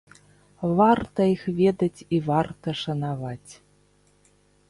Варта 0.77 1.21
іх 1.33 1.43
ведаць 1.59 2.05
і 2.17 2.21
варта 2.29 2.69
шанаваць. 2.83 3.51